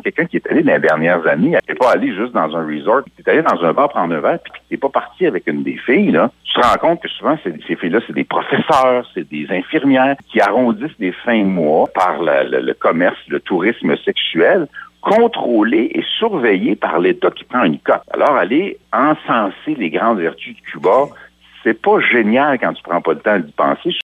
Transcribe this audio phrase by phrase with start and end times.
[0.00, 3.04] quelqu'un qui est allé dans les dernières années, n'est pas allé juste dans un resort,
[3.04, 5.46] qui est allé dans un bar prendre un verre, puis qui n'est pas parti avec
[5.46, 9.08] une des filles, là, tu te rends compte que souvent, ces filles-là, c'est des professeurs,
[9.14, 14.66] c'est des infirmières qui arrondissent des fins mois par le, commerce, le tourisme sexuel
[15.00, 18.02] contrôlé et surveillé par l'État qui prend une cote.
[18.12, 21.06] Alors, aller encenser les grandes vertus de Cuba,
[21.62, 23.90] c'est pas génial quand tu prends pas le temps d'y penser.